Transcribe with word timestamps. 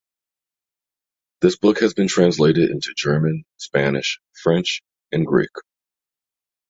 The 1.41 1.55
book 1.61 1.81
has 1.81 1.93
been 1.93 2.07
translated 2.07 2.71
into 2.71 2.91
German, 2.97 3.45
Spanish, 3.59 4.19
French, 4.41 4.81
and 5.11 5.27
Greek. 5.27 5.51